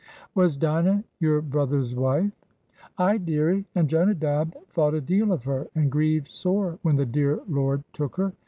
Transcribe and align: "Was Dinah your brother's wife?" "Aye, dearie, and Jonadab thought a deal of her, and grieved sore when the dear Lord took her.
"Was 0.33 0.57
Dinah 0.57 1.03
your 1.19 1.43
brother's 1.43 1.93
wife?" 1.93 2.31
"Aye, 2.97 3.19
dearie, 3.19 3.65
and 3.75 3.87
Jonadab 3.87 4.55
thought 4.69 4.95
a 4.95 4.99
deal 4.99 5.31
of 5.31 5.43
her, 5.43 5.67
and 5.75 5.91
grieved 5.91 6.29
sore 6.31 6.79
when 6.81 6.95
the 6.95 7.05
dear 7.05 7.39
Lord 7.47 7.83
took 7.93 8.15
her. 8.15 8.33